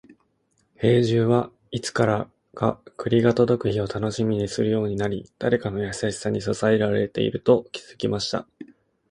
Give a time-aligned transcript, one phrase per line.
[0.77, 8.47] 兵十は、いつからか栗が届く日を楽しみにするようになり、誰かの優しさに支えられていると気づきました。